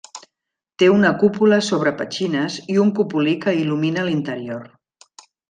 [0.83, 4.67] Té una cúpula sobre petxines i un cupulí que il·lumina l'interior.